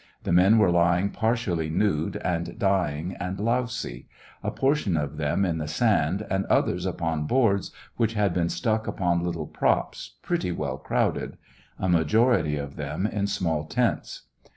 [0.23, 4.07] The men were lying partially nude, and dying and lousy;
[4.41, 8.87] a portion of them in the sand, and others upon boards which had been stuck
[8.87, 11.37] upon little props, pretty well crowded;
[11.77, 14.23] a majority of them in small tents.